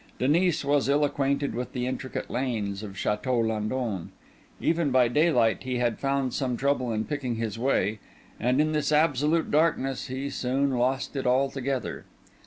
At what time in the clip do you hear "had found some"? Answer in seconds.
5.77-6.57